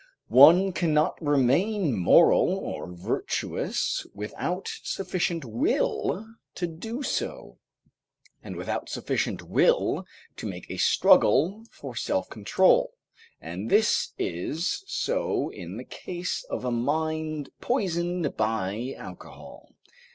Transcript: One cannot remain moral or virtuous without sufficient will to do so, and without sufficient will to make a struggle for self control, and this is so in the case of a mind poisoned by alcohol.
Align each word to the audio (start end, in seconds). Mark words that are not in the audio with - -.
One 0.29 0.71
cannot 0.73 1.21
remain 1.23 1.95
moral 1.95 2.57
or 2.57 2.87
virtuous 2.91 4.03
without 4.15 4.67
sufficient 4.81 5.45
will 5.45 6.25
to 6.55 6.65
do 6.65 7.03
so, 7.03 7.59
and 8.41 8.55
without 8.55 8.89
sufficient 8.89 9.43
will 9.43 10.07
to 10.37 10.47
make 10.47 10.71
a 10.71 10.77
struggle 10.77 11.65
for 11.69 11.95
self 11.95 12.31
control, 12.31 12.95
and 13.39 13.69
this 13.69 14.13
is 14.17 14.83
so 14.87 15.49
in 15.51 15.77
the 15.77 15.83
case 15.85 16.45
of 16.49 16.65
a 16.65 16.71
mind 16.71 17.51
poisoned 17.61 18.35
by 18.35 18.95
alcohol. 18.97 19.71